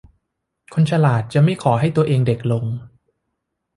[0.73, 2.65] คนฉลาดจะไม่ขอให้ตัวเองเด็กลง